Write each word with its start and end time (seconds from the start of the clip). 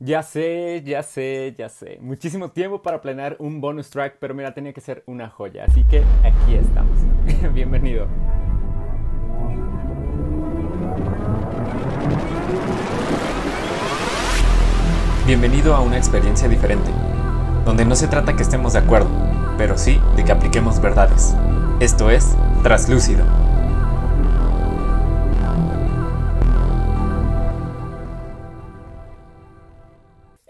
Ya 0.00 0.22
sé, 0.24 0.82
ya 0.84 1.02
sé, 1.04 1.54
ya 1.56 1.68
sé. 1.68 1.98
Muchísimo 2.00 2.50
tiempo 2.50 2.82
para 2.82 3.00
planear 3.00 3.36
un 3.38 3.60
bonus 3.60 3.90
track, 3.90 4.16
pero 4.18 4.34
mira, 4.34 4.52
tenía 4.52 4.72
que 4.72 4.80
ser 4.80 5.04
una 5.06 5.30
joya. 5.30 5.64
Así 5.64 5.84
que 5.84 6.02
aquí 6.24 6.56
estamos. 6.56 6.98
Bienvenido. 7.54 8.08
Bienvenido 15.26 15.74
a 15.74 15.80
una 15.80 15.96
experiencia 15.96 16.48
diferente, 16.48 16.90
donde 17.64 17.84
no 17.84 17.94
se 17.94 18.08
trata 18.08 18.34
que 18.34 18.42
estemos 18.42 18.72
de 18.72 18.80
acuerdo, 18.80 19.08
pero 19.56 19.78
sí 19.78 20.00
de 20.16 20.24
que 20.24 20.32
apliquemos 20.32 20.82
verdades. 20.82 21.34
Esto 21.80 22.10
es 22.10 22.36
Traslúcido. 22.62 23.24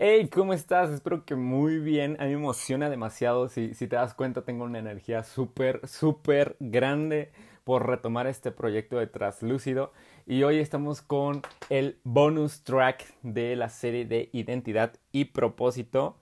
Hey, 0.07 0.29
¿cómo 0.29 0.52
estás? 0.52 0.91
Espero 0.91 1.25
que 1.25 1.35
muy 1.35 1.79
bien. 1.79 2.18
A 2.21 2.25
mí 2.25 2.32
me 2.32 2.35
emociona 2.35 2.90
demasiado. 2.90 3.49
Si, 3.49 3.72
si 3.72 3.89
te 3.89 3.96
das 3.96 4.12
cuenta, 4.12 4.43
tengo 4.43 4.64
una 4.64 4.79
energía 4.79 5.22
súper, 5.25 5.81
súper 5.89 6.57
grande 6.61 7.32
por 7.64 7.86
retomar 7.86 8.26
este 8.26 8.50
proyecto 8.50 8.98
de 8.98 9.07
Traslúcido. 9.07 9.95
Y 10.26 10.43
hoy 10.43 10.59
estamos 10.59 11.00
con 11.00 11.40
el 11.71 12.00
bonus 12.04 12.64
track 12.64 13.14
de 13.22 13.57
la 13.57 13.71
serie 13.71 14.04
de 14.04 14.29
Identidad 14.35 14.93
y 15.11 15.25
Propósito. 15.25 16.18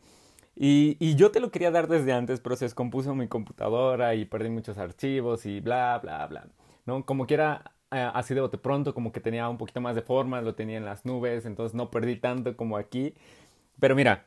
Y, 0.54 0.96
y, 1.00 1.16
yo 1.16 1.32
te 1.32 1.40
lo 1.40 1.50
quería 1.50 1.72
dar 1.72 1.88
desde 1.88 2.12
antes, 2.12 2.38
pero 2.38 2.54
se 2.54 2.66
descompuso 2.66 3.16
mi 3.16 3.26
computadora 3.26 4.14
y 4.14 4.26
perdí 4.26 4.48
muchos 4.48 4.78
archivos 4.78 5.44
y 5.44 5.58
bla, 5.58 5.98
bla, 6.00 6.24
bla. 6.28 6.46
¿no? 6.86 7.04
Como 7.04 7.26
quiera, 7.26 7.72
eh, 7.90 8.10
así 8.14 8.32
de 8.32 8.42
bote 8.42 8.58
pronto, 8.58 8.94
como 8.94 9.10
que 9.10 9.20
tenía 9.20 9.48
un 9.48 9.58
poquito 9.58 9.80
más 9.80 9.96
de 9.96 10.02
forma, 10.02 10.40
lo 10.40 10.54
tenía 10.54 10.76
en 10.76 10.84
las 10.84 11.04
nubes, 11.04 11.46
entonces 11.46 11.74
no 11.74 11.90
perdí 11.90 12.16
tanto 12.16 12.56
como 12.56 12.76
aquí. 12.76 13.14
Pero 13.82 13.96
mira, 13.96 14.26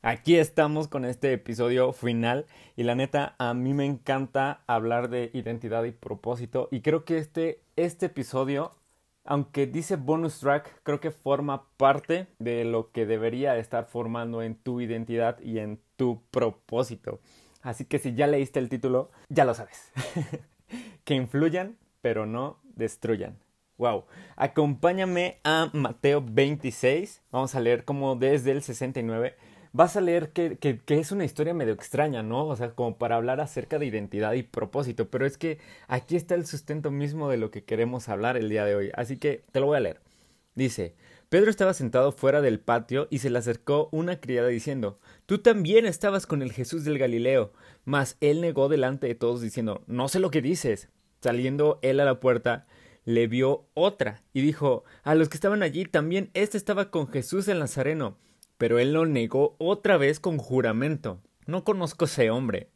aquí 0.00 0.36
estamos 0.36 0.86
con 0.86 1.04
este 1.04 1.32
episodio 1.32 1.92
final 1.92 2.46
y 2.76 2.84
la 2.84 2.94
neta 2.94 3.34
a 3.36 3.52
mí 3.52 3.74
me 3.74 3.84
encanta 3.84 4.60
hablar 4.68 5.10
de 5.10 5.32
identidad 5.34 5.82
y 5.82 5.90
propósito 5.90 6.68
y 6.70 6.82
creo 6.82 7.04
que 7.04 7.18
este, 7.18 7.62
este 7.74 8.06
episodio, 8.06 8.70
aunque 9.24 9.66
dice 9.66 9.96
bonus 9.96 10.38
track, 10.38 10.82
creo 10.84 11.00
que 11.00 11.10
forma 11.10 11.64
parte 11.76 12.28
de 12.38 12.64
lo 12.64 12.92
que 12.92 13.06
debería 13.06 13.56
estar 13.56 13.86
formando 13.86 14.40
en 14.40 14.54
tu 14.54 14.80
identidad 14.80 15.40
y 15.40 15.58
en 15.58 15.80
tu 15.96 16.22
propósito. 16.30 17.18
Así 17.62 17.86
que 17.86 17.98
si 17.98 18.14
ya 18.14 18.28
leíste 18.28 18.60
el 18.60 18.68
título, 18.68 19.10
ya 19.28 19.44
lo 19.44 19.54
sabes. 19.54 19.90
que 21.04 21.14
influyan, 21.14 21.76
pero 22.02 22.24
no 22.24 22.60
destruyan. 22.76 23.36
Wow. 23.78 24.06
Acompáñame 24.36 25.38
a 25.44 25.70
Mateo 25.72 26.24
26. 26.26 27.22
Vamos 27.30 27.54
a 27.54 27.60
leer 27.60 27.84
como 27.84 28.16
desde 28.16 28.52
el 28.52 28.62
69. 28.62 29.34
Vas 29.72 29.96
a 29.96 30.00
leer 30.00 30.30
que, 30.30 30.56
que, 30.56 30.80
es 30.88 31.12
una 31.12 31.26
historia 31.26 31.52
medio 31.52 31.74
extraña, 31.74 32.22
¿no? 32.22 32.46
O 32.46 32.56
sea, 32.56 32.70
como 32.70 32.96
para 32.96 33.16
hablar 33.16 33.40
acerca 33.40 33.78
de 33.78 33.84
identidad 33.84 34.32
y 34.32 34.42
propósito. 34.42 35.10
Pero 35.10 35.26
es 35.26 35.36
que 35.36 35.58
aquí 35.88 36.16
está 36.16 36.34
el 36.34 36.46
sustento 36.46 36.90
mismo 36.90 37.28
de 37.28 37.36
lo 37.36 37.50
que 37.50 37.64
queremos 37.64 38.08
hablar 38.08 38.38
el 38.38 38.48
día 38.48 38.64
de 38.64 38.74
hoy. 38.74 38.90
Así 38.94 39.18
que 39.18 39.44
te 39.52 39.60
lo 39.60 39.66
voy 39.66 39.76
a 39.76 39.80
leer. 39.80 40.00
Dice, 40.54 40.94
Pedro 41.28 41.50
estaba 41.50 41.74
sentado 41.74 42.12
fuera 42.12 42.40
del 42.40 42.60
patio 42.60 43.08
y 43.10 43.18
se 43.18 43.28
le 43.28 43.38
acercó 43.38 43.90
una 43.92 44.20
criada 44.20 44.48
diciendo, 44.48 44.98
Tú 45.26 45.38
también 45.38 45.84
estabas 45.84 46.26
con 46.26 46.40
el 46.40 46.52
Jesús 46.52 46.84
del 46.84 46.98
Galileo. 46.98 47.52
Mas 47.84 48.16
él 48.22 48.40
negó 48.40 48.70
delante 48.70 49.06
de 49.06 49.14
todos 49.14 49.42
diciendo, 49.42 49.82
No 49.86 50.08
sé 50.08 50.18
lo 50.20 50.30
que 50.30 50.40
dices. 50.40 50.88
Saliendo 51.20 51.78
él 51.82 52.00
a 52.00 52.06
la 52.06 52.20
puerta, 52.20 52.66
le 53.06 53.28
vio 53.28 53.68
otra 53.72 54.22
y 54.34 54.42
dijo 54.42 54.84
a 55.04 55.14
los 55.14 55.30
que 55.30 55.36
estaban 55.36 55.62
allí 55.62 55.86
también 55.86 56.30
éste 56.34 56.58
estaba 56.58 56.90
con 56.90 57.08
Jesús 57.08 57.48
el 57.48 57.60
Nazareno. 57.60 58.18
Pero 58.58 58.78
él 58.78 58.92
lo 58.92 59.06
negó 59.06 59.54
otra 59.58 59.96
vez 59.96 60.18
con 60.18 60.38
juramento. 60.38 61.22
No 61.46 61.64
conozco 61.64 62.06
ese 62.06 62.30
hombre. 62.30 62.70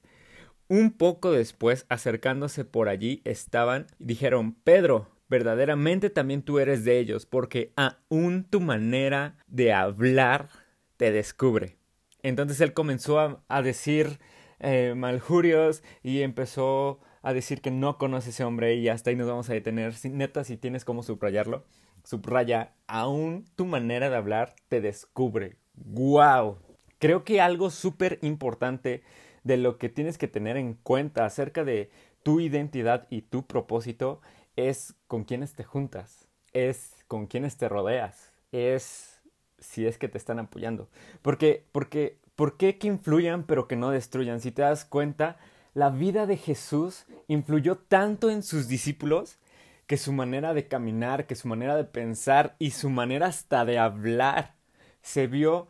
Un 0.69 0.93
poco 0.93 1.33
después, 1.33 1.85
acercándose 1.89 2.65
por 2.65 2.89
allí, 2.89 3.23
estaban 3.25 3.87
y 3.99 4.05
dijeron 4.05 4.55
Pedro, 4.55 5.09
verdaderamente 5.29 6.11
también 6.11 6.43
tú 6.43 6.59
eres 6.59 6.85
de 6.85 6.99
ellos, 6.99 7.27
porque 7.27 7.73
aún 7.77 8.45
tu 8.45 8.61
manera 8.61 9.37
de 9.49 9.73
hablar 9.73 10.49
te 10.97 11.11
descubre. 11.11 11.77
Entonces 12.23 12.61
él 12.61 12.73
comenzó 12.73 13.43
a, 13.49 13.63
decir 13.63 14.21
eh, 14.61 14.95
maljurios 14.97 15.83
y 16.03 16.21
empezó 16.21 17.01
a 17.23 17.33
decir 17.33 17.61
que 17.61 17.71
no 17.71 17.99
conoce 17.99 18.31
ese 18.31 18.45
hombre 18.45 18.75
y 18.75 18.89
hasta 18.89 19.11
ahí 19.11 19.17
nos 19.17 19.29
vamos 19.29 19.51
a 19.51 19.55
detener. 19.55 19.95
neta, 20.05 20.45
si 20.45 20.57
tienes 20.57 20.85
cómo 20.85 21.03
subrayarlo, 21.03 21.65
subraya, 22.05 22.75
aún 22.87 23.45
tu 23.57 23.67
manera 23.67 24.11
de 24.11 24.17
hablar 24.17 24.55
te 24.69 24.81
descubre. 24.81 25.57
¡Wow! 25.75 26.59
Creo 26.99 27.25
que 27.25 27.41
algo 27.41 27.71
súper 27.71 28.19
importante 28.23 29.03
de 29.45 29.57
lo 29.57 29.79
que 29.79 29.89
tienes 29.89 30.19
que 30.19 30.29
tener 30.29 30.57
en 30.57 30.75
cuenta 30.75 31.25
acerca 31.25 31.65
de 31.65 31.91
tu 32.23 32.41
identidad 32.41 33.07
y 33.11 33.23
tu 33.23 33.47
propósito 33.47 34.21
es 34.57 34.95
con 35.07 35.25
quiénes 35.25 35.55
te 35.55 35.65
juntas, 35.65 36.29
es 36.53 36.95
con 37.09 37.27
quiénes 37.27 37.57
te 37.57 37.69
rodeas, 37.69 38.33
es 38.53 39.21
si 39.59 39.87
es 39.87 39.99
que 39.99 40.09
te 40.09 40.19
están 40.19 40.39
apoyando. 40.39 40.89
Porque, 41.23 41.67
porque, 41.73 42.19
¿por 42.35 42.57
qué 42.57 42.79
que 42.79 42.89
influyan 42.89 43.45
pero 43.45 43.69
que 43.69 43.77
no 43.77 43.91
destruyan? 43.91 44.41
Si 44.41 44.51
te 44.51 44.63
das 44.63 44.85
cuenta, 44.85 45.39
la 45.75 45.91
vida 45.91 46.27
de 46.27 46.37
Jesús 46.37 47.05
influyó 47.29 47.77
tanto 47.79 48.31
en 48.31 48.43
sus 48.43 48.69
discípulos 48.69 49.39
que 49.87 49.97
su 49.97 50.13
manera 50.13 50.55
de 50.55 50.69
caminar, 50.69 51.27
que 51.27 51.35
su 51.35 51.49
manera 51.49 51.77
de 51.77 51.85
pensar 51.85 52.55
y 52.59 52.71
su 52.71 52.91
manera 52.91 53.27
hasta 53.27 53.65
de 53.65 53.79
hablar 53.79 54.55
se 55.03 55.27
vio 55.27 55.69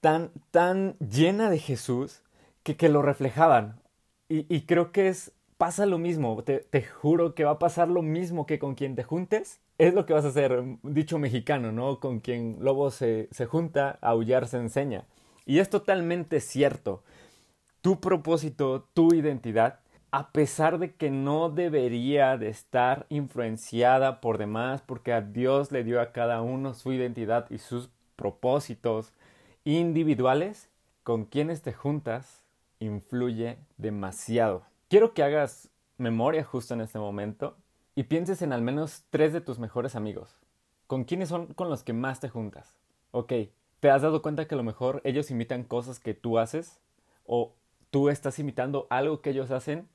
tan, 0.00 0.30
tan 0.50 0.96
llena 0.98 1.50
de 1.50 1.58
Jesús 1.58 2.22
que, 2.62 2.76
que 2.76 2.88
lo 2.88 3.02
reflejaban. 3.02 3.80
Y, 4.28 4.46
y, 4.54 4.62
creo 4.62 4.92
que 4.92 5.08
es, 5.08 5.32
pasa 5.56 5.86
lo 5.86 5.98
mismo, 5.98 6.42
te, 6.44 6.58
te, 6.58 6.82
juro 6.82 7.34
que 7.34 7.44
va 7.44 7.52
a 7.52 7.58
pasar 7.58 7.88
lo 7.88 8.02
mismo 8.02 8.46
que 8.46 8.58
con 8.58 8.74
quien 8.74 8.94
te 8.94 9.02
juntes, 9.02 9.60
es 9.78 9.94
lo 9.94 10.06
que 10.06 10.12
vas 10.12 10.24
a 10.24 10.28
hacer, 10.28 10.62
dicho 10.82 11.18
mexicano, 11.18 11.72
¿no? 11.72 11.98
Con 11.98 12.20
quien 12.20 12.58
lobo 12.60 12.90
se, 12.90 13.28
se 13.30 13.46
junta, 13.46 13.98
aullar 14.02 14.46
se 14.46 14.58
enseña. 14.58 15.04
Y 15.46 15.60
es 15.60 15.70
totalmente 15.70 16.40
cierto 16.40 17.02
tu 17.82 18.00
propósito, 18.00 18.88
tu 18.94 19.14
identidad, 19.14 19.80
a 20.10 20.30
pesar 20.32 20.78
de 20.78 20.94
que 20.94 21.10
no 21.10 21.50
debería 21.50 22.38
de 22.38 22.48
estar 22.48 23.06
influenciada 23.08 24.20
por 24.20 24.38
demás, 24.38 24.82
porque 24.82 25.12
a 25.12 25.20
Dios 25.20 25.70
le 25.70 25.84
dio 25.84 26.00
a 26.00 26.12
cada 26.12 26.40
uno 26.40 26.74
su 26.74 26.92
identidad 26.92 27.46
y 27.50 27.58
sus 27.58 27.90
propósitos 28.16 29.12
individuales, 29.64 30.68
con 31.02 31.24
quienes 31.24 31.62
te 31.62 31.72
juntas 31.72 32.42
influye 32.80 33.58
demasiado. 33.76 34.62
Quiero 34.88 35.14
que 35.14 35.22
hagas 35.22 35.68
memoria 35.98 36.44
justo 36.44 36.74
en 36.74 36.80
este 36.80 36.98
momento 36.98 37.56
y 37.94 38.04
pienses 38.04 38.42
en 38.42 38.52
al 38.52 38.62
menos 38.62 39.04
tres 39.10 39.32
de 39.32 39.40
tus 39.40 39.58
mejores 39.58 39.94
amigos. 39.96 40.36
¿Con 40.86 41.04
quiénes 41.04 41.28
son 41.28 41.48
con 41.54 41.68
los 41.68 41.82
que 41.82 41.92
más 41.92 42.20
te 42.20 42.28
juntas? 42.28 42.78
Ok, 43.10 43.32
¿te 43.80 43.90
has 43.90 44.02
dado 44.02 44.22
cuenta 44.22 44.46
que 44.46 44.54
a 44.54 44.58
lo 44.58 44.64
mejor 44.64 45.02
ellos 45.04 45.30
imitan 45.30 45.64
cosas 45.64 46.00
que 46.00 46.14
tú 46.14 46.38
haces? 46.38 46.80
¿O 47.26 47.52
tú 47.90 48.08
estás 48.08 48.38
imitando 48.38 48.86
algo 48.90 49.20
que 49.20 49.30
ellos 49.30 49.50
hacen 49.50 49.88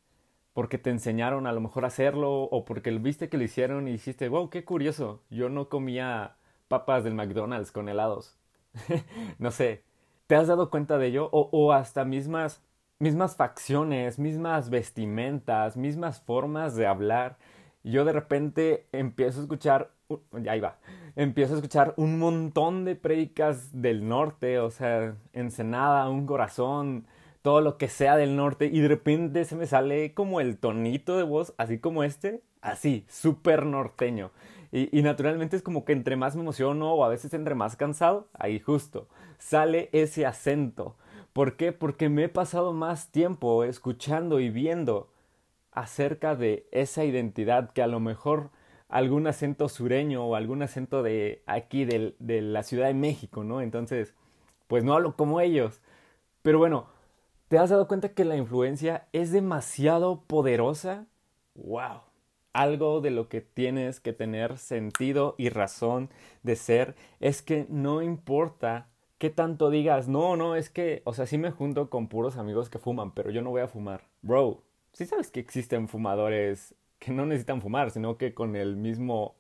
porque 0.54 0.78
te 0.78 0.92
enseñaron 0.92 1.48
a 1.48 1.52
lo 1.52 1.62
mejor 1.62 1.84
a 1.84 1.88
hacerlo 1.88 2.44
o 2.44 2.66
porque 2.66 2.92
viste 2.92 3.30
que 3.30 3.38
lo 3.38 3.44
hicieron 3.44 3.88
y 3.88 3.94
dijiste, 3.94 4.30
wow, 4.30 4.50
qué 4.50 4.64
curioso, 4.64 5.24
yo 5.30 5.50
no 5.50 5.68
comía 5.68 6.36
papas 6.68 7.04
del 7.04 7.16
McDonald's 7.16 7.72
con 7.72 7.90
helados. 7.90 8.38
no 9.40 9.52
sé, 9.52 9.84
¿te 10.28 10.36
has 10.36 10.48
dado 10.48 10.70
cuenta 10.70 10.98
de 10.98 11.08
ello? 11.08 11.30
O, 11.32 11.50
o 11.52 11.74
hasta 11.74 12.06
mismas, 12.06 12.64
mismas 13.00 13.36
facciones, 13.36 14.20
mismas 14.20 14.70
vestimentas, 14.70 15.76
mismas 15.76 16.22
formas 16.22 16.76
de 16.76 16.86
hablar. 16.86 17.38
Yo 17.84 18.06
de 18.06 18.14
repente 18.14 18.88
empiezo 18.92 19.40
a 19.40 19.44
escuchar, 19.44 19.92
ahí 20.48 20.60
va, 20.60 20.78
empiezo 21.16 21.54
a 21.54 21.58
escuchar 21.58 21.94
un 21.98 22.20
montón 22.20 22.86
de 22.86 22.96
prédicas 22.96 23.82
del 23.82 24.08
norte, 24.08 24.60
o 24.60 24.70
sea, 24.70 25.16
Ensenada, 25.34 26.10
un 26.10 26.26
corazón, 26.26 27.08
todo 27.44 27.62
lo 27.62 27.78
que 27.78 27.90
sea 27.90 28.16
del 28.16 28.36
norte 28.36 28.68
y 28.72 28.80
de 28.80 28.88
repente 28.88 29.46
se 29.46 29.56
me 29.56 29.68
sale 29.68 30.14
como 30.14 30.40
el 30.40 30.58
tonito 30.58 31.18
de 31.18 31.24
voz, 31.24 31.54
así 31.58 31.78
como 31.78 32.04
este, 32.04 32.42
así, 32.62 33.06
súper 33.10 33.66
norteño. 33.66 34.32
Y, 34.72 34.98
y, 34.98 35.04
naturalmente 35.04 35.56
es 35.56 35.62
como 35.62 35.86
que 35.86 35.92
entre 35.94 36.16
más 36.16 36.36
me 36.36 36.42
emociono 36.42 36.94
o 36.94 37.04
a 37.04 37.10
veces 37.10 37.34
entre 37.36 37.54
más 37.54 37.76
cansado, 37.76 38.28
ahí 38.34 38.60
justo, 38.60 39.08
sale 39.38 39.90
ese 39.92 40.26
acento. 40.26 40.96
¿Por 41.34 41.58
qué? 41.58 41.74
Porque 41.74 42.10
me 42.10 42.24
he 42.24 42.30
pasado 42.30 42.74
más 42.74 43.12
tiempo 43.12 43.64
escuchando 43.66 44.40
y 44.40 44.50
viendo 44.50 45.10
acerca 45.72 46.36
de 46.36 46.66
esa 46.72 47.04
identidad 47.04 47.72
que 47.72 47.84
a 47.84 47.88
lo 47.88 48.00
mejor 48.00 48.52
algún 48.88 49.28
acento 49.28 49.68
sureño 49.70 50.26
o 50.26 50.36
algún 50.36 50.62
acento 50.62 51.04
de 51.04 51.44
aquí, 51.46 51.84
de, 51.84 52.16
de 52.20 52.42
la 52.42 52.64
Ciudad 52.64 52.88
de 52.88 52.94
México, 52.94 53.44
¿no? 53.44 53.62
Entonces, 53.62 54.14
pues 54.68 54.84
no 54.84 54.94
hablo 54.94 55.16
como 55.16 55.42
ellos. 55.42 55.82
Pero 56.42 56.60
bueno, 56.60 56.88
¿Te 57.54 57.60
has 57.60 57.70
dado 57.70 57.88
cuenta 57.88 58.10
que 58.10 58.26
la 58.26 58.36
influencia 58.36 59.06
es 59.14 59.32
demasiado 59.32 60.24
poderosa? 60.26 61.06
¡Wow! 61.54 62.02
Algo 62.52 63.00
de 63.00 63.12
lo 63.12 63.30
que 63.30 63.42
tienes 63.42 64.00
que 64.00 64.12
tener 64.12 64.58
sentido 64.58 65.36
y 65.38 65.50
razón 65.50 66.10
de 66.42 66.56
ser 66.56 66.96
es 67.20 67.44
que 67.44 67.68
no 67.70 68.02
importa 68.02 68.90
¿qué 69.20 69.30
tanto 69.30 69.70
digas? 69.70 70.08
No, 70.08 70.36
no, 70.36 70.56
es 70.56 70.72
que, 70.72 71.04
o 71.06 71.14
sea, 71.14 71.28
sí 71.28 71.38
me 71.38 71.52
junto 71.52 71.92
con 71.92 72.08
puros 72.08 72.38
amigos 72.38 72.72
que 72.72 72.80
fuman, 72.80 73.12
pero 73.12 73.30
yo 73.30 73.44
no 73.44 73.52
voy 73.52 73.62
a 73.62 73.68
fumar. 73.68 74.02
Bro, 74.24 74.64
sí 74.92 75.06
sabes 75.06 75.30
que 75.30 75.40
existen 75.40 75.88
fumadores 75.88 76.74
que 76.98 77.12
no 77.12 77.28
necesitan 77.28 77.62
fumar, 77.62 77.92
sino 77.92 78.18
que 78.18 78.34
con 78.34 78.56
el 78.56 78.78
mismo 78.78 79.36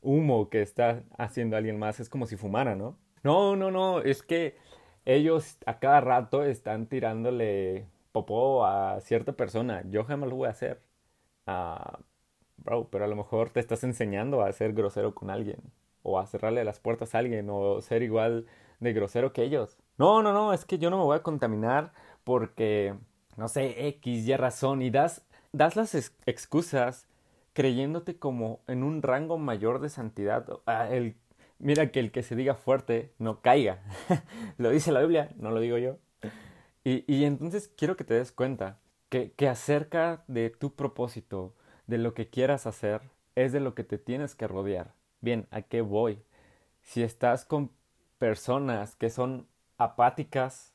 humo 0.00 0.48
que 0.48 0.62
está 0.62 1.02
haciendo 1.18 1.58
alguien 1.58 1.78
más 1.78 2.00
es 2.00 2.08
como 2.08 2.24
si 2.24 2.36
fumara, 2.36 2.74
¿no? 2.74 2.96
No, 3.22 3.56
no, 3.56 3.70
no, 3.70 4.00
es 4.00 4.22
que 4.22 4.56
ellos 5.08 5.56
a 5.64 5.78
cada 5.78 6.00
rato 6.02 6.44
están 6.44 6.86
tirándole 6.86 7.86
popó 8.12 8.66
a 8.66 9.00
cierta 9.00 9.32
persona. 9.32 9.82
Yo 9.90 10.04
jamás 10.04 10.28
lo 10.28 10.36
voy 10.36 10.48
a 10.48 10.50
hacer. 10.50 10.82
Ah, 11.46 11.98
bro, 12.58 12.88
pero 12.90 13.06
a 13.06 13.08
lo 13.08 13.16
mejor 13.16 13.48
te 13.50 13.60
estás 13.60 13.84
enseñando 13.84 14.42
a 14.42 14.52
ser 14.52 14.74
grosero 14.74 15.14
con 15.14 15.30
alguien. 15.30 15.60
O 16.02 16.18
a 16.18 16.26
cerrarle 16.26 16.62
las 16.62 16.78
puertas 16.78 17.14
a 17.14 17.18
alguien. 17.18 17.48
O 17.50 17.80
ser 17.80 18.02
igual 18.02 18.46
de 18.80 18.92
grosero 18.92 19.32
que 19.32 19.44
ellos. 19.44 19.78
No, 19.96 20.22
no, 20.22 20.34
no, 20.34 20.52
es 20.52 20.66
que 20.66 20.78
yo 20.78 20.90
no 20.90 20.98
me 20.98 21.04
voy 21.04 21.16
a 21.16 21.22
contaminar 21.22 21.92
porque, 22.24 22.94
no 23.38 23.48
sé, 23.48 23.88
X, 23.88 24.28
Y 24.28 24.36
razón. 24.36 24.82
Y 24.82 24.90
das, 24.90 25.24
das 25.52 25.74
las 25.74 25.94
excusas 26.26 27.08
creyéndote 27.54 28.18
como 28.18 28.60
en 28.66 28.82
un 28.82 29.00
rango 29.00 29.38
mayor 29.38 29.80
de 29.80 29.88
santidad. 29.88 30.46
Ah, 30.66 30.88
el, 30.90 31.16
mira 31.58 31.90
que 31.90 32.00
el 32.00 32.10
que 32.12 32.22
se 32.22 32.36
diga 32.36 32.54
fuerte 32.54 33.12
no 33.18 33.40
caiga. 33.40 33.82
lo 34.58 34.70
dice 34.70 34.92
la 34.92 35.00
Biblia, 35.00 35.30
no 35.36 35.50
lo 35.50 35.60
digo 35.60 35.78
yo. 35.78 35.98
Y, 36.84 37.04
y 37.12 37.24
entonces 37.24 37.68
quiero 37.68 37.96
que 37.96 38.04
te 38.04 38.14
des 38.14 38.32
cuenta 38.32 38.78
que, 39.08 39.32
que 39.32 39.48
acerca 39.48 40.24
de 40.28 40.50
tu 40.50 40.74
propósito, 40.74 41.54
de 41.86 41.98
lo 41.98 42.14
que 42.14 42.28
quieras 42.28 42.66
hacer, 42.66 43.02
es 43.34 43.52
de 43.52 43.60
lo 43.60 43.74
que 43.74 43.84
te 43.84 43.98
tienes 43.98 44.34
que 44.34 44.48
rodear. 44.48 44.94
Bien, 45.20 45.46
¿a 45.50 45.62
qué 45.62 45.80
voy? 45.80 46.22
Si 46.82 47.02
estás 47.02 47.44
con 47.44 47.70
personas 48.18 48.96
que 48.96 49.10
son 49.10 49.46
apáticas 49.78 50.74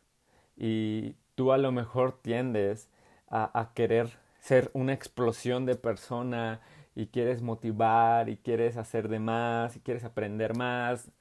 y 0.55 1.15
tú 1.35 1.51
a 1.51 1.57
lo 1.57 1.71
mejor 1.71 2.21
tiendes 2.21 2.89
a, 3.27 3.59
a 3.59 3.73
querer 3.73 4.17
ser 4.39 4.69
una 4.73 4.93
explosión 4.93 5.65
de 5.65 5.75
persona 5.75 6.61
y 6.95 7.07
quieres 7.07 7.41
motivar 7.41 8.29
y 8.29 8.37
quieres 8.37 8.77
hacer 8.77 9.07
de 9.09 9.19
más 9.19 9.75
y 9.75 9.79
quieres 9.79 10.03
aprender 10.03 10.55
más. 10.57 11.11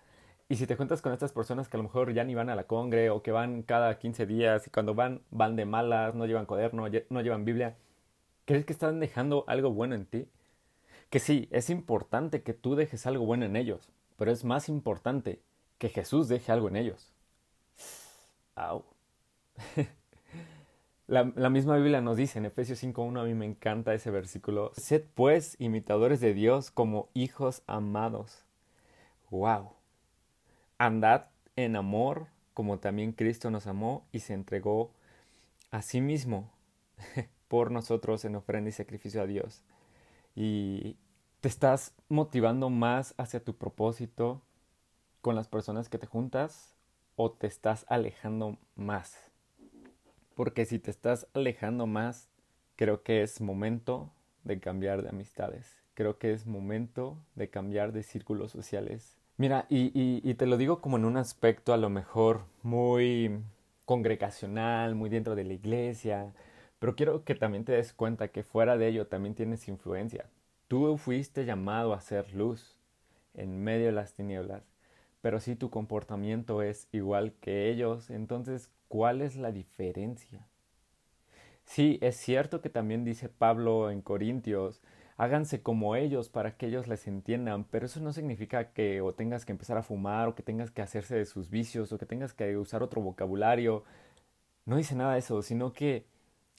Y 0.48 0.56
si 0.56 0.66
te 0.66 0.76
cuentas 0.76 1.02
con 1.02 1.12
estas 1.12 1.32
personas 1.32 1.68
que 1.68 1.76
a 1.76 1.78
lo 1.78 1.84
mejor 1.84 2.12
ya 2.12 2.24
ni 2.24 2.34
van 2.34 2.50
a 2.50 2.54
la 2.56 2.64
congre 2.64 3.10
o 3.10 3.22
que 3.22 3.32
van 3.32 3.62
cada 3.62 3.98
15 3.98 4.26
días 4.26 4.66
y 4.66 4.70
cuando 4.70 4.94
van 4.94 5.22
van 5.30 5.56
de 5.56 5.64
malas, 5.64 6.14
no 6.14 6.26
llevan 6.26 6.46
cuaderno, 6.46 6.86
no 7.10 7.20
llevan 7.22 7.44
Biblia, 7.44 7.76
¿crees 8.44 8.64
que 8.66 8.72
están 8.72 9.00
dejando 9.00 9.44
algo 9.48 9.72
bueno 9.72 9.94
en 9.94 10.06
ti? 10.06 10.28
Que 11.10 11.20
sí, 11.20 11.48
es 11.52 11.70
importante 11.70 12.42
que 12.42 12.54
tú 12.54 12.74
dejes 12.74 13.06
algo 13.06 13.26
bueno 13.26 13.44
en 13.46 13.56
ellos, 13.56 13.90
pero 14.16 14.30
es 14.30 14.44
más 14.44 14.68
importante 14.68 15.40
que 15.78 15.88
Jesús 15.88 16.28
deje 16.28 16.52
algo 16.52 16.68
en 16.68 16.76
ellos. 16.76 17.12
Au. 18.54 18.84
La, 21.08 21.24
misma 21.50 21.76
Biblia 21.76 22.00
nos 22.00 22.16
dice 22.16 22.38
en 22.38 22.46
Efesios 22.46 22.82
5.1, 22.82 23.20
a 23.20 23.24
mí 23.24 23.34
me 23.34 23.44
encanta 23.44 23.92
ese 23.92 24.10
versículo, 24.10 24.70
sed 24.76 25.02
pues 25.14 25.56
imitadores 25.58 26.20
de 26.20 26.32
Dios 26.32 26.70
como 26.70 27.08
hijos 27.12 27.62
amados. 27.66 28.44
¡Wow! 29.30 29.72
Andad 30.78 31.26
en 31.56 31.76
amor 31.76 32.28
como 32.54 32.78
también 32.78 33.12
Cristo 33.12 33.50
nos 33.50 33.66
amó 33.66 34.06
y 34.12 34.20
se 34.20 34.34
entregó 34.34 34.92
a 35.70 35.82
sí 35.82 36.00
mismo 36.00 36.50
por 37.48 37.72
nosotros 37.72 38.24
en 38.24 38.36
ofrenda 38.36 38.70
y 38.70 38.72
sacrificio 38.72 39.22
a 39.22 39.26
Dios. 39.26 39.62
Y 40.36 40.96
te 41.40 41.48
estás 41.48 41.94
motivando 42.08 42.70
más 42.70 43.14
hacia 43.18 43.42
tu 43.42 43.56
propósito 43.56 44.40
con 45.20 45.34
las 45.34 45.48
personas 45.48 45.88
que 45.88 45.98
te 45.98 46.06
juntas 46.06 46.76
o 47.16 47.32
te 47.32 47.48
estás 47.48 47.84
alejando 47.88 48.56
más 48.76 49.31
porque 50.42 50.64
si 50.64 50.80
te 50.80 50.90
estás 50.90 51.28
alejando 51.34 51.86
más, 51.86 52.28
creo 52.74 53.04
que 53.04 53.22
es 53.22 53.40
momento 53.40 54.10
de 54.42 54.58
cambiar 54.58 55.00
de 55.02 55.08
amistades. 55.08 55.80
Creo 55.94 56.18
que 56.18 56.32
es 56.32 56.48
momento 56.48 57.16
de 57.36 57.48
cambiar 57.48 57.92
de 57.92 58.02
círculos 58.02 58.50
sociales. 58.50 59.16
Mira, 59.36 59.66
y, 59.68 59.92
y, 59.94 60.34
te 60.34 60.46
lo 60.46 60.56
digo 60.56 60.80
como 60.80 60.96
en 60.96 61.04
un 61.04 61.16
aspecto 61.16 61.72
a 61.72 61.76
lo 61.76 61.90
mejor 61.90 62.40
muy 62.64 63.38
congregacional, 63.84 64.96
muy 64.96 65.10
dentro 65.10 65.36
de 65.36 65.44
la 65.44 65.52
iglesia, 65.52 66.32
pero 66.80 66.96
quiero 66.96 67.22
que 67.22 67.36
también 67.36 67.64
te 67.64 67.70
des 67.70 67.92
cuenta 67.92 68.26
que 68.26 68.42
fuera 68.42 68.76
de 68.76 68.88
ello 68.88 69.06
también 69.06 69.36
tienes 69.36 69.68
influencia. 69.68 70.26
Tú 70.66 70.96
fuiste 70.96 71.44
llamado 71.44 71.94
a 71.94 72.00
ser 72.00 72.34
luz 72.34 72.80
en 73.34 73.62
medio 73.62 73.86
de 73.86 73.92
las 73.92 74.14
tinieblas, 74.14 74.64
pero 75.20 75.38
si 75.38 75.54
tu 75.54 75.70
comportamiento 75.70 76.62
es 76.62 76.88
igual 76.90 77.32
que 77.40 77.70
ellos, 77.70 78.10
entonces 78.10 78.72
¿Cuál 78.92 79.22
es 79.22 79.36
la 79.36 79.52
diferencia? 79.52 80.46
Sí, 81.64 81.98
es 82.02 82.14
cierto 82.14 82.60
que 82.60 82.68
también 82.68 83.06
dice 83.06 83.30
Pablo 83.30 83.90
en 83.90 84.02
Corintios, 84.02 84.82
háganse 85.16 85.62
como 85.62 85.96
ellos 85.96 86.28
para 86.28 86.58
que 86.58 86.66
ellos 86.66 86.88
les 86.88 87.06
entiendan, 87.06 87.64
pero 87.64 87.86
eso 87.86 88.00
no 88.00 88.12
significa 88.12 88.74
que 88.74 89.00
o 89.00 89.14
tengas 89.14 89.46
que 89.46 89.52
empezar 89.52 89.78
a 89.78 89.82
fumar 89.82 90.28
o 90.28 90.34
que 90.34 90.42
tengas 90.42 90.70
que 90.70 90.82
hacerse 90.82 91.16
de 91.16 91.24
sus 91.24 91.48
vicios 91.48 91.90
o 91.90 91.96
que 91.96 92.04
tengas 92.04 92.34
que 92.34 92.54
usar 92.58 92.82
otro 92.82 93.00
vocabulario. 93.00 93.82
No 94.66 94.76
dice 94.76 94.94
nada 94.94 95.14
de 95.14 95.20
eso, 95.20 95.40
sino 95.40 95.72
que 95.72 96.04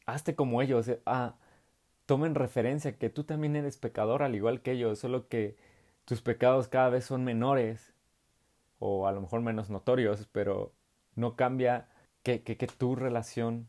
hazte 0.07 0.33
como 0.35 0.63
ellos. 0.63 0.88
Eh, 0.88 1.01
ah, 1.06 1.35
tomen 2.07 2.33
referencia 2.33 2.97
que 2.97 3.12
tú 3.12 3.25
también 3.25 3.56
eres 3.56 3.77
pecador 3.77 4.24
al 4.24 4.33
igual 4.33 4.63
que 4.63 4.71
ellos, 4.71 4.97
solo 4.97 5.27
que 5.27 5.56
tus 6.06 6.24
pecados 6.24 6.68
cada 6.68 6.89
vez 6.89 7.06
son 7.06 7.24
menores 7.25 7.94
o 8.80 9.07
a 9.07 9.12
lo 9.12 9.21
mejor 9.21 9.41
menos 9.41 9.69
notorios, 9.69 10.27
pero 10.31 10.74
no 11.15 11.35
cambia 11.35 11.93
que, 12.23 12.41
que, 12.41 12.55
tu 12.67 12.95
relación 12.95 13.67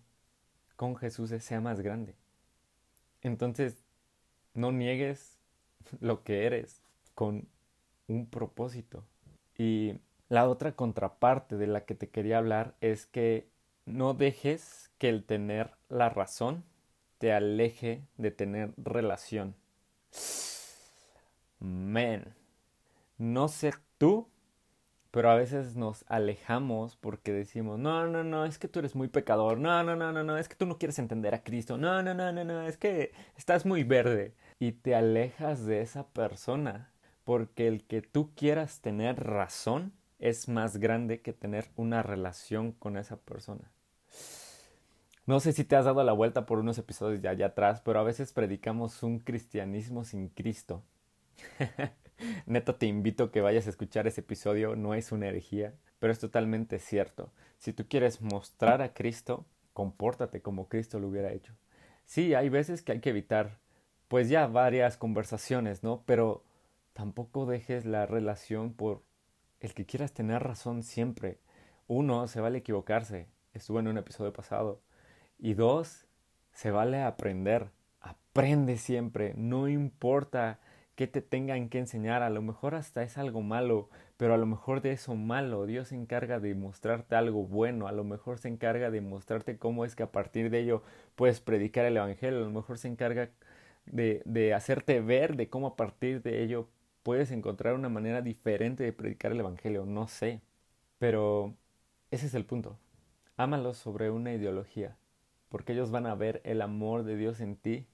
con 0.77 0.97
Jesús 0.97 1.31
sea 1.41 1.61
más 1.61 1.81
grande. 1.81 2.15
Entonces, 3.23 3.85
no 4.55 4.73
niegues 4.73 5.39
lo 6.01 6.23
que 6.23 6.47
eres 6.47 6.81
con 7.15 7.49
un 8.09 8.27
propósito. 8.27 9.05
Y 9.57 10.01
la 10.29 10.49
otra 10.49 10.73
contraparte 10.73 11.57
de 11.57 11.67
la 11.67 11.85
que 11.85 11.95
te 11.95 12.09
quería 12.09 12.39
hablar 12.39 12.75
es 12.81 13.07
que 13.07 13.49
no 13.87 14.15
dejes 14.15 14.91
que 14.99 15.09
el 15.09 15.25
tener 15.25 15.73
la 15.89 16.09
razón 16.09 16.65
te 17.19 17.33
aleje 17.33 18.03
de 18.17 18.31
tener 18.31 18.73
relación. 18.77 19.55
Men, 21.59 22.35
no 23.19 23.49
sé 23.49 23.73
tú, 23.99 24.29
pero 25.15 25.31
a 25.31 25.37
veces 25.37 25.77
nos 25.77 26.05
alejamos 26.09 26.97
porque 26.97 27.33
decimos, 27.33 27.79
no, 27.79 28.09
no, 28.09 28.25
no, 28.25 28.47
es 28.47 28.59
que 28.59 28.67
tú 28.67 28.81
eres 28.81 28.97
muy 28.97 29.07
pecador, 29.07 29.59
no, 29.59 29.85
no, 29.85 29.95
no, 29.95 30.11
no, 30.11 30.25
no, 30.25 30.37
es 30.37 30.49
que 30.49 30.57
tú 30.57 30.67
no 30.67 30.77
quieres 30.77 30.99
entender 30.99 31.37
a 31.37 31.45
Cristo, 31.45 31.79
no, 31.79 32.03
no, 32.03 32.15
no, 32.15 32.33
no, 32.33 32.43
no, 32.43 32.63
es 32.63 32.77
que 32.77 33.13
estás 33.37 33.65
muy 33.65 33.85
verde 33.85 34.35
y 34.59 34.73
te 34.73 34.97
alejas 34.97 35.67
de 35.67 35.83
esa 35.83 36.09
persona 36.09 36.91
porque 37.23 37.69
el 37.69 37.85
que 37.85 38.03
tú 38.03 38.33
quieras 38.35 38.81
tener 38.81 39.23
razón 39.23 39.93
es 40.19 40.49
más 40.49 40.79
grande 40.79 41.21
que 41.21 41.33
tener 41.33 41.71
una 41.77 42.03
relación 42.03 42.73
con 42.73 42.97
esa 42.97 43.17
persona. 43.17 43.71
No 45.27 45.39
sé 45.39 45.53
si 45.53 45.63
te 45.63 45.77
has 45.77 45.85
dado 45.85 46.03
la 46.03 46.13
vuelta 46.13 46.45
por 46.45 46.59
unos 46.59 46.77
episodios 46.79 47.23
de 47.23 47.29
allá 47.29 47.47
atrás, 47.47 47.81
pero 47.85 48.01
a 48.01 48.03
veces 48.03 48.33
predicamos 48.33 49.05
un 49.05 49.21
cristianismo 49.21 50.03
sin 50.05 50.29
Cristo. 50.29 50.83
Neta 52.47 52.79
te 52.79 52.87
invito 52.87 53.25
a 53.25 53.33
que 53.33 53.41
vayas 53.41 53.67
a 53.67 53.71
escuchar 53.71 54.07
ese 54.07 54.21
episodio, 54.21 54.77
no 54.77 54.95
es 54.95 55.13
una 55.13 55.27
herejía, 55.27 55.75
pero 55.99 56.13
es 56.13 56.19
totalmente 56.19 56.79
cierto. 56.79 57.33
Si 57.59 57.73
tú 57.73 57.87
quieres 57.89 58.21
mostrar 58.21 58.83
a 58.83 58.93
Cristo, 58.93 59.47
compórtate 59.73 60.43
como 60.43 60.69
Cristo 60.69 60.99
lo 60.99 61.09
hubiera 61.09 61.33
hecho. 61.33 61.55
Sí, 62.05 62.35
hay 62.35 62.49
veces 62.49 62.83
que 62.83 62.93
hay 62.93 63.01
que 63.01 63.11
evitar, 63.11 63.59
pues 64.09 64.29
ya 64.29 64.47
varias 64.47 64.97
conversaciones, 64.97 65.83
¿no? 65.83 66.03
Pero 66.07 66.45
tampoco 66.93 67.47
dejes 67.47 67.85
la 67.85 68.07
relación 68.07 68.75
por 68.75 69.03
el 69.61 69.75
que 69.75 69.87
quieras 69.87 70.13
tener 70.13 70.43
razón 70.43 70.83
siempre. 70.83 71.39
Uno, 71.87 72.29
se 72.29 72.41
vale 72.41 72.59
equivocarse, 72.59 73.29
estuvo 73.53 73.81
en 73.81 73.89
un 73.89 73.99
episodio 73.99 74.33
pasado. 74.33 74.81
Y 75.39 75.55
dos, 75.55 76.07
se 76.53 76.71
vale 76.71 77.03
aprender. 77.03 77.71
Aprende 78.01 78.77
siempre, 78.77 79.35
no 79.37 79.69
importa 79.69 80.61
que 80.95 81.07
te 81.07 81.23
tengan 81.23 81.69
que 81.69 81.79
enseñar. 81.79 82.23
A 82.23 82.31
lo 82.31 82.43
mejor 82.43 82.75
hasta 82.75 83.03
es 83.03 83.19
algo 83.19 83.43
malo, 83.43 83.91
pero 84.17 84.35
a 84.35 84.37
lo 84.39 84.47
mejor 84.47 84.81
de 84.81 84.93
eso 84.93 85.15
malo 85.15 85.67
Dios 85.67 85.89
se 85.89 85.97
encarga 85.97 86.41
de 86.41 86.55
mostrarte 86.55 87.17
algo 87.17 87.45
bueno. 87.45 87.89
A 87.89 87.93
lo 87.93 88.05
mejor 88.05 88.39
se 88.39 88.49
encarga 88.49 88.91
de 88.91 89.01
mostrarte 89.01 89.59
cómo 89.59 89.85
es 89.85 89.97
que 89.97 90.03
a 90.05 90.13
partir 90.13 90.51
de 90.51 90.61
ello 90.61 90.83
puedes 91.17 91.41
predicar 91.41 91.85
el 91.87 91.97
Evangelio. 91.97 92.39
A 92.41 92.43
lo 92.43 92.51
mejor 92.51 92.79
se 92.79 92.89
encarga 92.89 93.31
de, 93.87 94.23
de 94.25 94.55
hacerte 94.55 95.01
ver 95.01 95.37
de 95.37 95.49
cómo 95.49 95.69
a 95.69 95.77
partir 95.77 96.23
de 96.23 96.43
ello 96.43 96.69
puedes 97.03 97.31
encontrar 97.31 97.75
una 97.75 97.89
manera 97.89 98.23
diferente 98.23 98.85
de 98.85 98.93
predicar 98.93 99.33
el 99.33 99.41
Evangelio. 99.41 99.85
No 99.87 100.09
sé. 100.09 100.43
Pero 100.99 101.55
ese 102.11 102.27
es 102.27 102.35
el 102.35 102.47
punto. 102.47 102.79
Ámalos 103.37 103.79
sobre 103.79 104.11
una 104.11 104.33
ideología, 104.33 104.97
porque 105.49 105.73
ellos 105.73 105.91
van 105.91 106.07
a 106.07 106.15
ver 106.15 106.41
el 106.45 106.63
amor 106.63 107.05
de 107.05 107.17
Dios 107.17 107.41
en 107.41 107.57
ti 107.57 107.89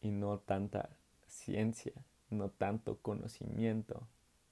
y 0.00 0.10
no 0.10 0.38
tanta 0.38 0.90
ciencia 1.26 1.92
no 2.32 2.48
tanto 2.50 2.98
conocimiento. 2.98 4.06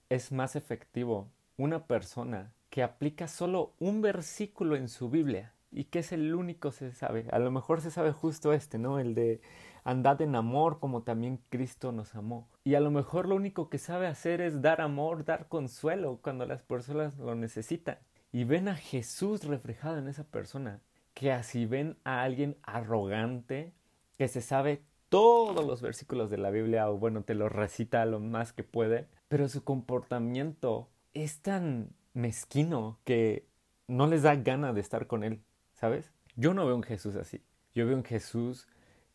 Es 0.08 0.32
más 0.32 0.56
efectivo 0.56 1.28
una 1.56 1.86
persona 1.86 2.52
que 2.70 2.82
aplica 2.82 3.28
solo 3.28 3.72
un 3.78 4.00
versículo 4.00 4.76
en 4.76 4.88
su 4.88 5.10
Biblia 5.10 5.52
y 5.72 5.84
que 5.84 6.00
es 6.00 6.12
el 6.12 6.34
único 6.34 6.72
se 6.72 6.92
sabe. 6.92 7.26
A 7.32 7.38
lo 7.38 7.50
mejor 7.50 7.80
se 7.80 7.90
sabe 7.90 8.12
justo 8.12 8.52
este, 8.52 8.78
¿no? 8.78 8.98
El 8.98 9.14
de 9.14 9.40
andad 9.84 10.20
en 10.22 10.34
amor 10.34 10.78
como 10.80 11.02
también 11.02 11.40
Cristo 11.48 11.92
nos 11.92 12.14
amó. 12.14 12.48
Y 12.64 12.74
a 12.74 12.80
lo 12.80 12.90
mejor 12.90 13.28
lo 13.28 13.36
único 13.36 13.68
que 13.68 13.78
sabe 13.78 14.06
hacer 14.06 14.40
es 14.40 14.62
dar 14.62 14.80
amor, 14.80 15.24
dar 15.24 15.48
consuelo 15.48 16.18
cuando 16.22 16.46
las 16.46 16.62
personas 16.62 17.16
lo 17.18 17.34
necesitan. 17.34 17.98
Y 18.32 18.44
ven 18.44 18.68
a 18.68 18.76
Jesús 18.76 19.44
reflejado 19.44 19.98
en 19.98 20.08
esa 20.08 20.24
persona. 20.24 20.80
Que 21.14 21.32
así 21.32 21.66
ven 21.66 21.96
a 22.04 22.22
alguien 22.22 22.56
arrogante 22.62 23.72
que 24.16 24.28
se 24.28 24.40
sabe 24.40 24.82
todos 25.10 25.66
los 25.66 25.82
versículos 25.82 26.30
de 26.30 26.38
la 26.38 26.50
Biblia 26.50 26.88
o 26.88 26.96
bueno, 26.96 27.22
te 27.22 27.34
los 27.34 27.52
recita 27.52 28.06
lo 28.06 28.20
más 28.20 28.54
que 28.54 28.64
puede, 28.64 29.08
pero 29.28 29.48
su 29.48 29.62
comportamiento 29.62 30.88
es 31.12 31.42
tan 31.42 31.90
mezquino 32.14 32.98
que 33.04 33.44
no 33.88 34.06
les 34.06 34.22
da 34.22 34.36
gana 34.36 34.72
de 34.72 34.80
estar 34.80 35.06
con 35.06 35.24
él, 35.24 35.42
¿sabes? 35.74 36.10
Yo 36.36 36.54
no 36.54 36.64
veo 36.64 36.76
un 36.76 36.84
Jesús 36.84 37.16
así. 37.16 37.42
Yo 37.74 37.86
veo 37.86 37.96
un 37.96 38.04
Jesús 38.04 38.68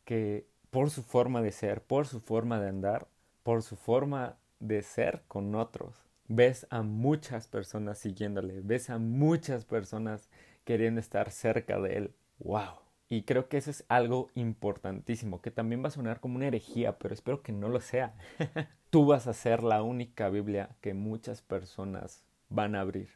que 0.04 0.46
por 0.70 0.90
su 0.90 1.02
forma 1.02 1.42
de 1.42 1.52
ser, 1.52 1.82
por 1.82 2.08
su 2.08 2.20
forma 2.20 2.60
de 2.60 2.70
andar, 2.70 3.08
por 3.44 3.64
su 3.64 3.78
forma 3.78 4.38
de 4.60 4.82
ser 4.82 5.24
con 5.28 5.56
otros, 5.56 5.96
ves 6.28 6.68
a 6.70 6.82
muchas 6.82 7.48
personas 7.48 8.00
siguiéndole, 8.00 8.60
ves 8.62 8.90
a 8.90 8.98
muchas 8.98 9.64
personas 9.64 10.30
queriendo 10.66 11.00
estar 11.00 11.32
cerca 11.32 11.80
de 11.80 11.98
él. 11.98 12.16
¡Wow! 12.40 12.85
Y 13.08 13.24
creo 13.24 13.48
que 13.50 13.58
eso 13.58 13.70
es 13.70 13.86
algo 13.88 14.30
importantísimo, 14.34 15.42
que 15.42 15.52
también 15.52 15.84
va 15.84 15.90
a 15.90 15.92
sonar 15.92 16.20
como 16.20 16.38
una 16.38 16.48
herejía, 16.48 16.98
pero 16.98 17.14
espero 17.14 17.44
que 17.44 17.52
no 17.52 17.70
lo 17.70 17.80
sea. 17.80 18.16
Tú 18.90 19.06
vas 19.06 19.28
a 19.28 19.34
ser 19.34 19.64
la 19.64 19.84
única 19.84 20.30
Biblia 20.30 20.70
que 20.82 20.94
muchas 20.94 21.42
personas 21.42 22.24
van 22.50 22.76
a 22.76 22.82
abrir. 22.82 23.10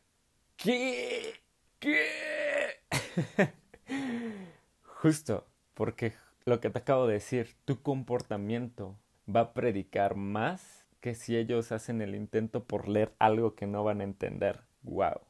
¿Qué? 0.57 1.33
¿Qué? 1.79 2.05
Justo, 4.83 5.47
porque 5.73 6.13
lo 6.45 6.59
que 6.59 6.69
te 6.69 6.79
acabo 6.79 7.07
de 7.07 7.13
decir, 7.13 7.55
tu 7.65 7.81
comportamiento 7.81 8.95
va 9.33 9.41
a 9.41 9.53
predicar 9.53 10.15
más 10.15 10.85
que 10.99 11.15
si 11.15 11.37
ellos 11.37 11.71
hacen 11.71 12.01
el 12.01 12.15
intento 12.15 12.65
por 12.65 12.87
leer 12.87 13.13
algo 13.19 13.55
que 13.55 13.67
no 13.67 13.83
van 13.83 14.01
a 14.01 14.03
entender. 14.03 14.61
¡Wow! 14.83 15.28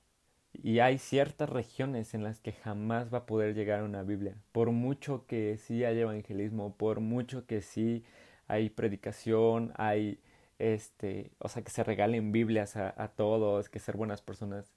Y 0.54 0.80
hay 0.80 0.98
ciertas 0.98 1.50
regiones 1.50 2.14
en 2.14 2.24
las 2.24 2.40
que 2.40 2.52
jamás 2.52 3.14
va 3.14 3.20
a 3.20 3.26
poder 3.26 3.56
llegar 3.56 3.84
una 3.84 4.04
Biblia. 4.04 4.36
Por 4.52 4.72
mucho 4.72 5.26
que 5.28 5.58
sí 5.58 5.86
haya 5.86 6.02
evangelismo, 6.02 6.76
por 6.76 7.00
mucho 7.00 7.46
que 7.46 7.62
sí 7.62 8.04
hay 8.48 8.70
predicación, 8.70 9.74
hay 9.78 10.20
este, 10.60 11.32
o 11.40 11.50
sea, 11.50 11.64
que 11.64 11.72
se 11.72 11.84
regalen 11.84 12.32
Biblias 12.32 12.76
a, 12.76 12.94
a 13.02 13.10
todos, 13.10 13.70
que 13.70 13.80
ser 13.80 13.96
buenas 13.98 14.22
personas. 14.22 14.74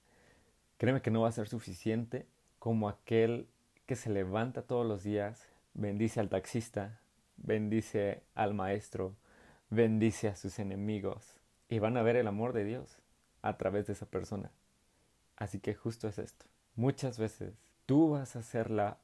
Créeme 0.77 1.01
que 1.01 1.11
no 1.11 1.21
va 1.21 1.29
a 1.29 1.33
ser 1.33 1.47
suficiente 1.47 2.27
como 2.59 2.89
aquel 2.89 3.47
que 3.85 3.95
se 3.95 4.09
levanta 4.09 4.63
todos 4.63 4.85
los 4.85 5.03
días, 5.03 5.49
bendice 5.73 6.19
al 6.19 6.29
taxista, 6.29 7.01
bendice 7.35 8.23
al 8.35 8.53
maestro, 8.53 9.15
bendice 9.69 10.29
a 10.29 10.35
sus 10.35 10.59
enemigos 10.59 11.41
y 11.67 11.79
van 11.79 11.97
a 11.97 12.03
ver 12.03 12.15
el 12.15 12.27
amor 12.27 12.53
de 12.53 12.63
Dios 12.63 12.99
a 13.41 13.57
través 13.57 13.87
de 13.87 13.93
esa 13.93 14.05
persona. 14.05 14.51
Así 15.43 15.59
que 15.59 15.75
justo 15.75 16.07
es 16.07 16.19
esto. 16.19 16.45
Muchas 16.77 17.19
veces 17.19 17.53
tú 17.85 18.11
vas 18.11 18.37
a 18.37 18.43
ser 18.43 18.71
la 18.71 18.97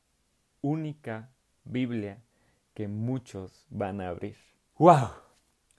única 0.62 1.32
Biblia 1.66 2.24
que 2.74 2.88
muchos 2.88 3.66
van 3.70 4.00
a 4.00 4.08
abrir. 4.08 4.38
¡Wow! 4.78 5.10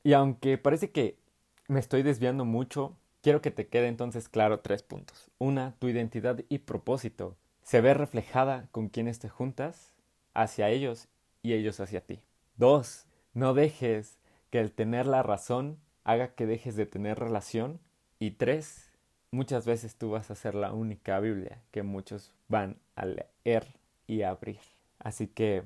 Y 0.02 0.12
aunque 0.12 0.58
parece 0.58 0.90
que 0.90 1.18
me 1.66 1.80
estoy 1.80 2.02
desviando 2.02 2.44
mucho, 2.44 2.94
quiero 3.22 3.40
que 3.40 3.50
te 3.50 3.68
quede 3.68 3.88
entonces 3.88 4.28
claro 4.28 4.60
tres 4.60 4.82
puntos. 4.82 5.30
Una, 5.38 5.76
tu 5.78 5.88
identidad 5.88 6.40
y 6.50 6.58
propósito 6.58 7.38
se 7.62 7.80
ve 7.80 7.94
reflejada 7.94 8.68
con 8.70 8.90
quienes 8.90 9.18
te 9.18 9.30
juntas 9.30 9.94
hacia 10.34 10.68
ellos 10.68 11.08
y 11.42 11.54
ellos 11.54 11.80
hacia 11.80 12.02
ti. 12.02 12.20
Dos, 12.58 13.06
no 13.32 13.54
dejes 13.54 14.18
que 14.50 14.60
el 14.60 14.72
tener 14.72 15.06
la 15.06 15.22
razón 15.22 15.78
haga 16.04 16.34
que 16.34 16.44
dejes 16.44 16.76
de 16.76 16.84
tener 16.84 17.18
relación. 17.18 17.80
Y 18.18 18.32
tres, 18.32 18.89
muchas 19.30 19.66
veces 19.66 19.96
tú 19.96 20.10
vas 20.10 20.30
a 20.30 20.34
ser 20.34 20.54
la 20.54 20.72
única 20.72 21.20
Biblia 21.20 21.62
que 21.70 21.82
muchos 21.82 22.32
van 22.48 22.76
a 22.96 23.06
leer 23.06 23.74
y 24.06 24.22
a 24.22 24.30
abrir. 24.30 24.60
Así 24.98 25.26
que 25.26 25.64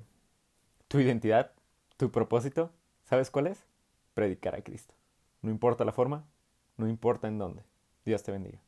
tu 0.88 1.00
identidad, 1.00 1.52
tu 1.97 2.11
propósito, 2.11 2.71
¿sabes 3.04 3.30
cuál 3.30 3.49
es? 3.49 3.64
Predicar 4.14 4.54
a 4.54 4.62
Cristo. 4.62 4.94
No 5.42 5.50
importa 5.50 5.85
la 5.85 5.92
forma, 5.92 6.25
no 6.76 6.88
importa 6.88 7.28
en 7.28 7.38
dónde. 7.38 7.62
Dios 8.04 8.23
te 8.23 8.33
bendiga. 8.33 8.63